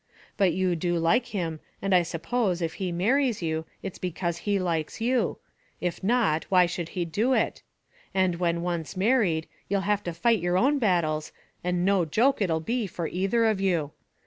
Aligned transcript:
but 0.35 0.51
you 0.51 0.75
do 0.75 0.97
like 0.97 1.27
him, 1.27 1.59
and 1.79 1.93
I 1.93 2.01
suppose, 2.01 2.59
if 2.59 2.73
he 2.81 2.91
marries 2.91 3.43
you, 3.43 3.65
it's 3.83 3.99
becase 3.99 4.37
he 4.39 4.57
likes 4.57 4.99
you; 4.99 5.37
if 5.79 6.03
not, 6.03 6.43
why 6.45 6.65
should 6.65 6.89
he 6.97 7.05
do 7.05 7.33
it? 7.33 7.61
And 8.11 8.37
when 8.37 8.63
once 8.63 8.97
married, 8.97 9.47
you'll 9.69 9.81
have 9.81 10.01
to 10.05 10.13
fight 10.13 10.39
your 10.39 10.57
own 10.57 10.79
battles, 10.79 11.31
and 11.63 11.85
no 11.85 12.03
joke 12.05 12.41
it'll 12.41 12.59
be 12.61 12.87
for 12.87 13.07
either 13.07 13.45
of 13.45 13.61
you. 13.61 13.91